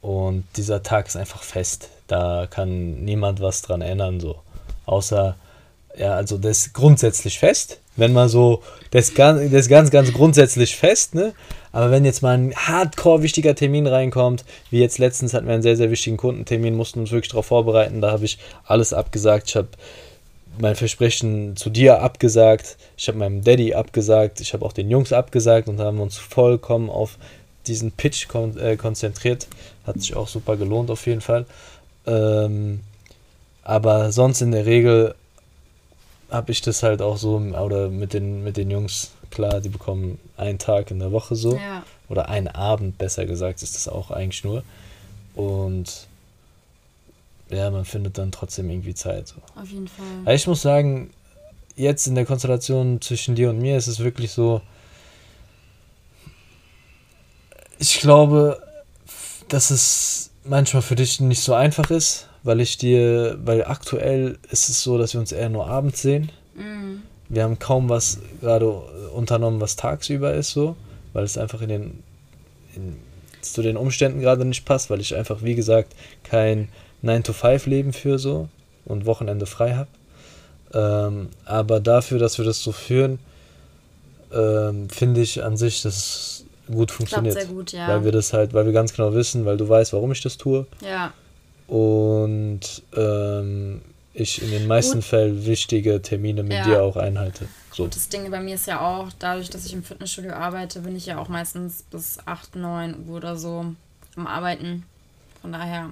[0.00, 1.88] und dieser Tag ist einfach fest.
[2.06, 4.40] Da kann niemand was dran ändern, so.
[4.86, 5.36] Außer,
[5.96, 10.74] ja, also das ist grundsätzlich fest, wenn man so, das, ganz, das ganz, ganz grundsätzlich
[10.74, 11.32] fest, ne?
[11.72, 15.62] Aber wenn jetzt mal ein hardcore wichtiger Termin reinkommt, wie jetzt letztens hatten wir einen
[15.62, 19.48] sehr, sehr wichtigen Kundentermin, mussten uns wirklich darauf vorbereiten, da habe ich alles abgesagt.
[19.48, 19.68] Ich habe
[20.58, 25.12] mein Versprechen zu dir abgesagt, ich habe meinem Daddy abgesagt, ich habe auch den Jungs
[25.12, 27.18] abgesagt und haben uns vollkommen auf
[27.66, 29.46] diesen Pitch kon äh, konzentriert.
[29.86, 31.46] Hat sich auch super gelohnt auf jeden Fall.
[32.06, 32.80] Ähm,
[33.62, 35.14] aber sonst in der Regel
[36.30, 40.18] habe ich das halt auch so, oder mit den, mit den Jungs, klar, die bekommen
[40.36, 41.56] einen Tag in der Woche so.
[41.56, 41.82] Ja.
[42.08, 44.62] Oder einen Abend, besser gesagt, ist das auch eigentlich nur.
[45.34, 46.08] Und
[47.50, 49.28] ja, man findet dann trotzdem irgendwie Zeit.
[49.28, 49.36] So.
[49.60, 50.06] Auf jeden Fall.
[50.22, 51.10] Aber ich muss sagen,
[51.76, 54.60] jetzt in der Konstellation zwischen dir und mir ist es wirklich so,
[57.78, 58.62] ich glaube,
[59.48, 64.68] dass es manchmal für dich nicht so einfach ist, weil ich dir, weil aktuell ist
[64.68, 66.30] es so, dass wir uns eher nur abends sehen.
[66.54, 67.02] Mhm.
[67.28, 68.68] Wir haben kaum was gerade
[69.14, 70.76] unternommen, was tagsüber ist, so,
[71.12, 72.02] weil es einfach in den
[72.74, 72.96] in,
[73.40, 76.68] zu den Umständen gerade nicht passt, weil ich einfach, wie gesagt, kein
[77.02, 78.48] 9-to-5-Leben für so
[78.84, 79.88] und Wochenende frei habe.
[80.72, 83.18] Ähm, aber dafür, dass wir das so führen,
[84.32, 87.34] ähm, finde ich an sich, dass es gut funktioniert.
[87.34, 87.88] Sehr gut, ja.
[87.88, 90.36] Weil wir das halt, weil wir ganz genau wissen, weil du weißt, warum ich das
[90.36, 90.66] tue.
[90.82, 91.12] Ja
[91.70, 93.80] und ähm,
[94.12, 95.04] ich in den meisten Gut.
[95.04, 96.64] Fällen wichtige Termine mit ja.
[96.64, 97.46] dir auch einhalte.
[97.72, 97.84] So.
[97.84, 100.96] Und das Ding bei mir ist ja auch, dadurch, dass ich im Fitnessstudio arbeite, bin
[100.96, 103.66] ich ja auch meistens bis 8, 9 Uhr oder so
[104.16, 104.84] am Arbeiten.
[105.40, 105.90] Von daher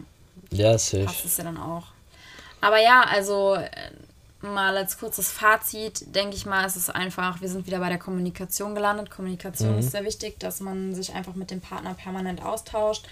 [0.51, 1.85] ja, passt es ja dann auch.
[2.61, 3.69] Aber ja, also äh,
[4.45, 7.99] mal als kurzes Fazit, denke ich mal, ist es einfach, wir sind wieder bei der
[7.99, 9.11] Kommunikation gelandet.
[9.11, 9.79] Kommunikation mhm.
[9.79, 13.05] ist sehr wichtig, dass man sich einfach mit dem Partner permanent austauscht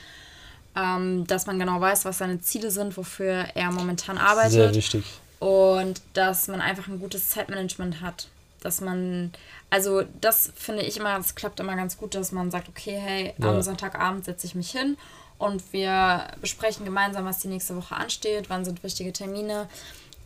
[0.77, 4.53] ähm, dass man genau weiß, was seine Ziele sind, wofür er momentan arbeitet.
[4.53, 5.05] Sehr wichtig.
[5.39, 8.29] Und dass man einfach ein gutes Zeitmanagement hat.
[8.61, 9.33] Dass man,
[9.71, 13.35] also das finde ich immer, das klappt immer ganz gut, dass man sagt, okay, hey,
[13.39, 13.51] ja.
[13.51, 14.97] am Sonntagabend setze ich mich hin
[15.39, 19.69] und wir besprechen gemeinsam, was die nächste Woche ansteht, wann sind wichtige Termine.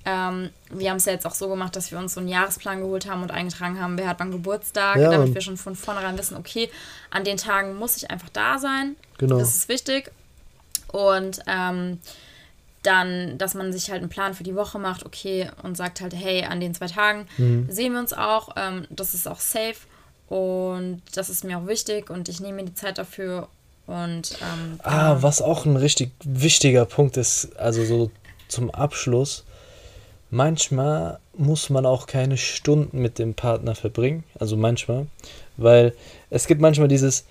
[0.04, 2.80] Ähm, wir haben es ja jetzt auch so gemacht, dass wir uns so einen Jahresplan
[2.80, 6.16] geholt haben und eingetragen haben, wer hat wann Geburtstag, ja, damit wir schon von vornherein
[6.16, 6.70] wissen, okay,
[7.10, 8.96] an den Tagen muss ich einfach da sein.
[9.18, 9.38] Genau.
[9.38, 10.10] Das ist wichtig.
[10.92, 11.98] Und ähm,
[12.83, 16.14] dann, dass man sich halt einen Plan für die Woche macht, okay, und sagt halt,
[16.14, 17.66] hey, an den zwei Tagen mhm.
[17.70, 18.50] sehen wir uns auch.
[18.57, 19.76] Ähm, das ist auch safe
[20.29, 23.48] und das ist mir auch wichtig und ich nehme mir die Zeit dafür.
[23.87, 25.22] Und ähm, ah, ja.
[25.22, 28.11] was auch ein richtig wichtiger Punkt ist, also so
[28.48, 29.44] zum Abschluss.
[30.31, 35.09] Manchmal muss man auch keine Stunden mit dem Partner verbringen, also manchmal,
[35.57, 35.92] weil
[36.31, 37.24] es gibt manchmal dieses,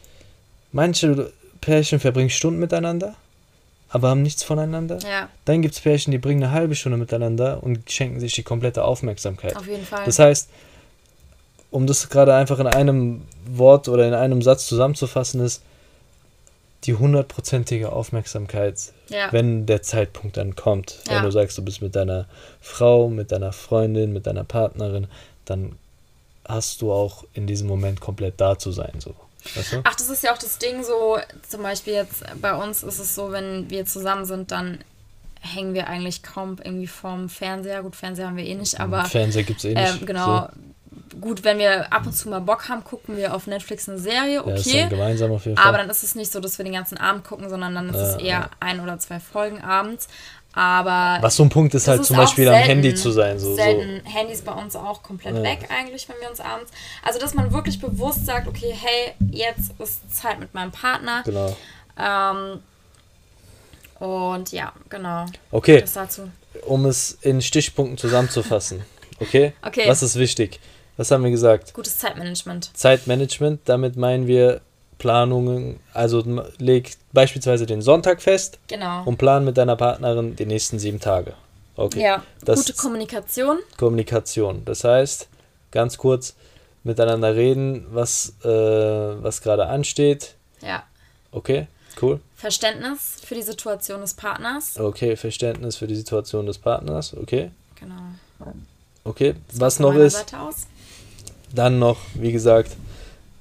[0.73, 3.15] manche Pärchen verbringen Stunden miteinander
[3.89, 4.99] aber haben nichts voneinander.
[4.99, 5.29] Ja.
[5.45, 8.83] Dann gibt es Pärchen, die bringen eine halbe Stunde miteinander und schenken sich die komplette
[8.83, 9.55] Aufmerksamkeit.
[9.55, 10.05] Auf jeden Fall.
[10.05, 10.49] Das heißt,
[11.71, 15.63] um das gerade einfach in einem Wort oder in einem Satz zusammenzufassen, ist
[16.85, 19.31] die hundertprozentige Aufmerksamkeit, Ja.
[19.33, 20.99] wenn der Zeitpunkt dann kommt.
[21.07, 21.15] Ja.
[21.15, 22.25] Wenn du sagst, du bist mit deiner
[22.61, 25.07] Frau, mit deiner Freundin, mit deiner Partnerin,
[25.45, 25.73] dann
[26.45, 28.93] hast du auch in diesem Moment komplett da zu sein.
[28.99, 29.13] So.
[29.55, 29.81] Weißt du?
[29.83, 33.15] Ach, das ist ja auch das Ding so, zum Beispiel jetzt bei uns ist es
[33.15, 34.79] so, wenn wir zusammen sind, dann
[35.41, 37.81] hängen wir eigentlich kaum irgendwie vorm Fernseher.
[37.81, 40.01] Gut, Fernseher haben wir eh nicht, aber Fernseher gibt es eh nicht.
[40.01, 40.49] ähm, genau.
[41.13, 41.19] So.
[41.21, 44.43] Gut, wenn wir ab und zu mal Bock haben, gucken wir auf Netflix eine Serie,
[44.45, 44.81] Ja, ist okay.
[44.81, 45.65] dann gemeinsam auf jeden Fall.
[45.67, 47.95] aber dann ist es nicht so, dass wir den ganzen Abend gucken, sondern dann ist
[47.97, 48.49] es Ja, eher ja.
[48.59, 50.07] ein oder zwei Folgen abends.
[50.53, 52.67] Aber Was so ein Punkt ist halt ist zum Beispiel am selten.
[52.67, 53.37] Handy zu sein.
[53.39, 53.55] So, so.
[53.55, 55.43] selten Handys bei uns auch komplett Ja.
[55.43, 56.71] weg eigentlich, wenn wir uns abends.
[57.05, 61.21] Also dass man wirklich bewusst sagt, okay, hey, jetzt ist Zeit mit meinem Partner.
[61.23, 61.55] Genau.
[61.97, 62.59] Ähm,
[63.99, 65.25] und ja, genau.
[65.51, 65.83] Okay,
[66.65, 68.83] um es in Stichpunkten zusammenzufassen.
[69.19, 69.53] Okay?
[69.61, 69.83] Okay.
[69.87, 70.59] Was ist wichtig?
[70.97, 71.73] Was haben wir gesagt?
[71.73, 72.71] Gutes Zeitmanagement.
[72.75, 74.61] Zeitmanagement, damit meinen wir
[74.99, 76.23] Planungen, also
[76.59, 79.03] leg beispielsweise den Sonntag fest Genau.
[79.05, 81.33] und plan mit deiner Partnerin die nächsten sieben Tage.
[81.75, 82.01] Okay.
[82.03, 83.57] ja, Das gute Kommunikation.
[83.77, 84.63] Kommunikation.
[84.65, 85.27] Das heißt,
[85.71, 86.35] ganz kurz
[86.83, 90.35] miteinander reden, was, äh, was gerade ansteht.
[90.61, 90.83] Ja.
[91.31, 91.67] Okay,
[92.01, 92.19] cool.
[92.35, 94.77] Verständnis für die Situation des Partners.
[94.79, 97.15] Okay, Verständnis für die Situation des Partners.
[97.15, 97.95] Okay, Genau.
[99.05, 99.35] okay.
[99.51, 100.25] Das Was noch ist,
[101.53, 102.75] dann noch, wie gesagt,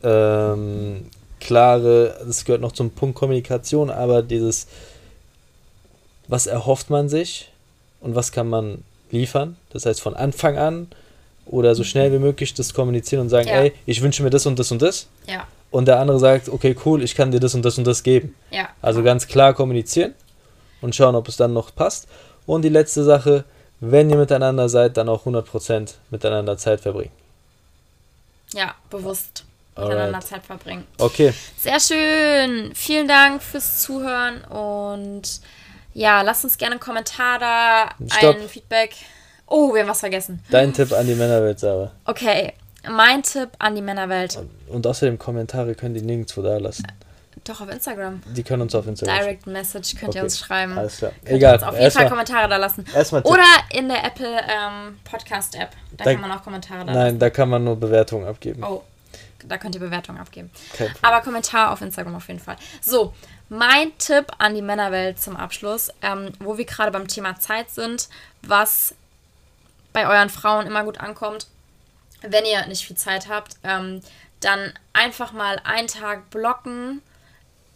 [0.05, 1.07] ähm,
[1.41, 4.67] klare, das gehört noch zum Punkt Kommunikation, aber dieses,
[6.27, 7.51] was erhofft man sich
[8.01, 9.57] und was kann man liefern?
[9.71, 10.89] Das heißt, von Anfang an
[11.47, 13.63] oder so schnell wie möglich das kommunizieren und sagen, Ja.
[13.63, 15.09] ey, ich wünsche mir das und das und das.
[15.27, 18.03] Ja, Und der andere sagt, okay, cool, ich kann dir das und das und das
[18.03, 18.35] geben.
[18.51, 18.69] ja.
[18.83, 20.15] Also ganz klar kommunizieren
[20.83, 22.07] und schauen, ob es dann noch passt.
[22.47, 23.45] Und die letzte Sache,
[23.81, 27.13] wenn ihr miteinander seid, dann auch 100% miteinander Zeit verbringen.
[28.55, 29.45] Ja, bewusst.
[29.87, 30.87] Miteinander Zeit verbringen.
[30.99, 32.73] Okay, Sehr schön.
[32.75, 35.23] Vielen Dank fürs Zuhören und
[35.95, 37.89] ja, lasst uns gerne einen Kommentar da,
[38.19, 38.37] Stopp.
[38.41, 38.95] ein Feedback.
[39.47, 40.43] Oh, wir haben was vergessen.
[40.51, 41.91] dein Tipp an die Männerwelt, Sarah.
[42.05, 42.53] Okay,
[42.91, 44.39] mein Tipp an die Männerwelt.
[44.69, 46.87] Und außerdem Kommentare können die nirgendwo da lassen.
[47.45, 48.21] Doch auf Instagram.
[48.37, 50.77] Die können uns auf Instagram Direct Message könnt ihr Okay, uns schreiben.
[50.77, 51.13] Alles klar.
[51.21, 51.55] Könnt ihr Egal.
[51.55, 52.85] uns auf jeden Fall Erstmal, Kommentare da lassen.
[52.95, 53.23] erstmal.
[53.23, 55.71] Oder in der Apple ähm, Podcast App.
[55.97, 58.61] Da, Da- kann man auch Kommentare da Nein, da kann man nur Bewertungen abgeben.
[58.61, 58.73] lassen.
[58.75, 58.83] Oh,
[59.45, 60.51] da könnt ihr Bewertungen abgeben.
[60.71, 60.95] Problem.
[61.03, 62.57] Aber Kommentar auf Instagram auf jeden Fall.
[62.81, 63.15] So,
[63.49, 68.09] mein Tipp an die Männerwelt zum Abschluss, ähm, wo wir gerade beim Thema Zeit sind,
[68.43, 68.95] was
[69.93, 71.47] bei euren Frauen immer gut ankommt,
[72.23, 74.01] wenn ihr nicht viel Zeit habt, ähm,
[74.41, 77.03] dann einfach mal einen Tag blocken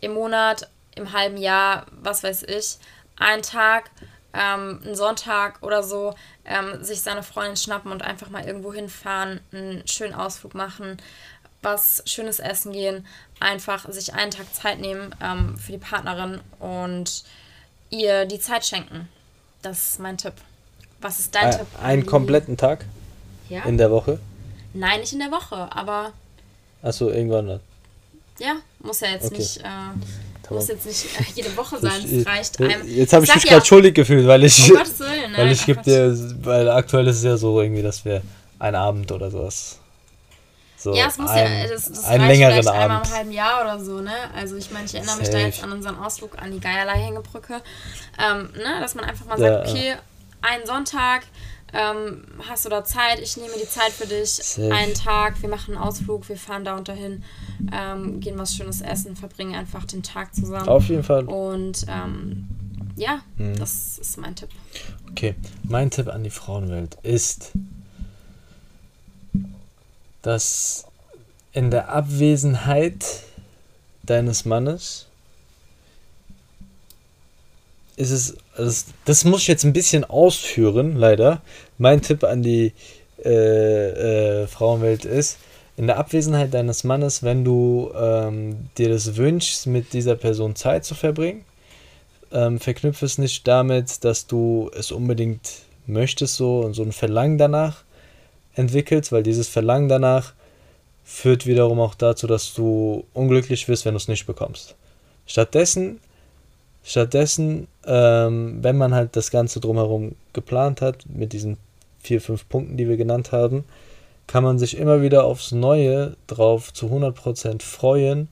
[0.01, 2.79] im Monat, im halben Jahr, was weiß ich,
[3.17, 3.91] einen Tag,
[4.33, 9.41] ähm, einen Sonntag oder so, ähm, sich seine Freundin schnappen und einfach mal irgendwo hinfahren,
[9.53, 10.99] einen schönen Ausflug machen,
[11.63, 13.07] was Schönes essen gehen,
[13.41, 17.25] einfach sich einen Tag Zeit nehmen ähm, für die Partnerin und
[17.91, 19.09] ihr die Zeit schenken.
[19.63, 20.35] Das ist mein Tipp.
[21.01, 21.67] Was ist dein Ein- Tipp?
[21.83, 22.85] Einen kompletten Tag
[23.49, 23.63] Ja?
[23.65, 24.19] in der Woche.
[24.75, 26.13] Nein, nicht in der Woche, aber
[26.83, 27.61] Achso, irgendwann dann.
[28.41, 29.39] ja, muss ja jetzt Okay.
[29.39, 32.03] nicht, äh, muss jetzt nicht äh, jede Woche sein.
[32.05, 32.89] Es reicht äh, einem.
[32.89, 34.89] Jetzt habe ich mich ja, gerade schuldig gefühlt, weil ich, Um Willen,
[35.37, 38.23] weil nein, ich ach gebe dir, weil aktuell ist es ja so irgendwie, dass wir
[38.59, 39.79] ein Abend oder sowas.
[40.83, 43.07] So Ja, es muss ein, ja, das, das einen längeren vielleicht einmal Abend.
[43.09, 44.13] im halben Jahr oder so, ne?
[44.35, 47.61] Also ich meine, ich erinnere mich da jetzt an unseren Ausflug an die Geierlei-Hängebrücke,
[48.19, 48.81] ähm, ne?
[48.81, 49.95] Dass man einfach mal Ja, sagt, okay,
[50.41, 51.23] einen Sonntag,
[51.75, 54.73] ähm, hast du da Zeit, ich nehme die Zeit für dich, Safe.
[54.75, 57.23] einen Tag, wir machen einen Ausflug, wir fahren da und dahin,
[57.73, 60.69] ähm, gehen was Schönes essen, verbringen einfach den Tag zusammen.
[60.69, 61.25] Auf jeden Fall.
[61.25, 62.49] Und ähm,
[62.97, 63.57] ja, Mhm.
[63.57, 64.51] das ist mein Tipp.
[65.11, 67.53] Okay, mein Tipp an die Frauenwelt ist,
[70.23, 70.85] dass
[71.53, 73.05] in der Abwesenheit
[74.03, 75.07] deines Mannes
[77.97, 81.43] ist es, also das muss ich jetzt ein bisschen ausführen, leider.
[81.79, 82.73] Mein Tipp an die
[83.25, 85.39] äh, äh, Frauenwelt ist,
[85.77, 90.85] in der Abwesenheit deines Mannes, wenn du ähm, dir das wünschst, mit dieser Person Zeit
[90.85, 91.45] zu verbringen,
[92.33, 97.39] ähm, verknüpfe es nicht damit, dass du es unbedingt möchtest so und so ein Verlangen
[97.39, 97.85] danach
[98.55, 100.35] entwickelst, weil dieses Verlangen danach
[101.05, 104.75] führt wiederum auch dazu, dass du unglücklich wirst, wenn du es nicht bekommst.
[105.27, 106.01] Stattdessen,
[106.85, 111.57] stattdessen, ähm, wenn man halt das Ganze drumherum geplant hat, mit diesen
[112.01, 113.65] vier, fünf Punkten, die wir genannt haben,
[114.27, 118.29] kann man sich immer wieder aufs Neue drauf zu 100% freuen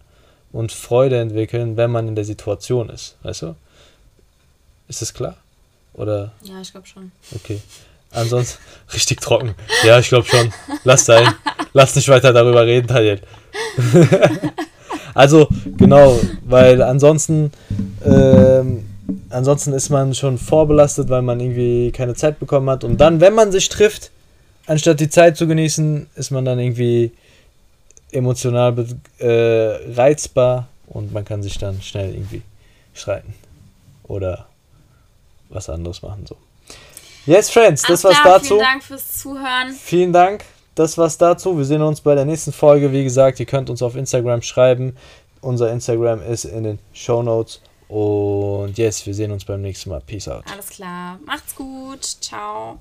[0.52, 3.16] und Freude entwickeln, wenn man in der Situation ist.
[3.22, 3.54] Weißt du?
[4.88, 5.36] Ist das klar?
[5.94, 7.12] Oder, Ja, ich glaube schon.
[7.34, 7.60] okay.
[8.12, 8.58] Ansonsten
[8.92, 9.54] richtig trocken.
[9.84, 10.52] Ja, ich glaube schon.
[10.84, 11.34] Lass sein.
[11.72, 13.20] Lass nicht weiter darüber reden, Daniel.
[15.14, 17.52] also, genau, weil ansonsten,
[18.04, 18.88] ähm,
[19.30, 22.82] ansonsten ist man schon vorbelastet, weil man irgendwie keine Zeit bekommen hat.
[22.82, 24.10] Und dann, wenn man sich trifft,
[24.66, 27.12] anstatt die Zeit zu genießen, ist man dann irgendwie
[28.12, 28.74] emotional
[29.18, 32.42] äh, reizbar und man kann sich dann schnell irgendwie
[32.92, 33.34] streiten
[34.04, 34.46] oder
[35.48, 36.36] was anderes machen so.
[37.30, 38.56] Yes, Friends, das war's dazu.
[38.56, 39.72] Vielen Dank fürs Zuhören.
[39.72, 41.56] Vielen Dank, das war's dazu.
[41.56, 42.90] Wir sehen uns bei der nächsten Folge.
[42.90, 44.96] Wie gesagt, ihr könnt uns auf Instagram schreiben.
[45.40, 47.60] Unser Instagram ist in den Show Notes.
[47.86, 50.00] Und yes, wir sehen uns beim nächsten Mal.
[50.00, 50.42] Peace out.
[50.52, 51.20] Alles klar.
[51.24, 52.02] Macht's gut.
[52.20, 52.80] Ciao.